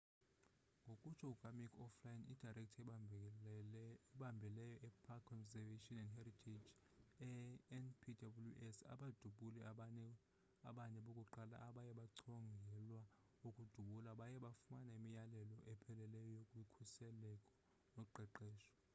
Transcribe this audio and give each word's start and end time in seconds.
ngokutsho 0.87 1.25
kukamick 1.31 1.73
o'flynn 1.85 2.23
idirector 2.33 2.89
ebambeleyo 4.15 4.75
epark 4.87 5.21
conservation 5.31 5.97
and 6.03 6.11
heritage 6.17 6.67
enpws 7.79 8.77
abadubuli 8.93 9.59
abane 10.71 10.99
bokuqala 11.05 11.55
abaye 11.67 11.91
bachongelwa 11.99 13.01
ukudubula 13.47 14.11
baye 14.19 14.37
bafumana 14.45 14.91
imiyalelo 14.99 15.55
epheleleyo 15.73 16.29
yezokhuseleko 16.41 17.45
noqeqesho 17.95 18.73